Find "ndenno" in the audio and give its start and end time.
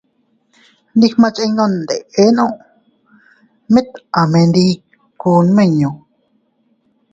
1.77-2.45